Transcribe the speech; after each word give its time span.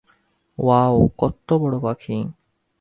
Wow, 0.57 0.97
কত্ত 1.17 1.49
বড় 1.61 1.75
পাখি! 1.79 2.17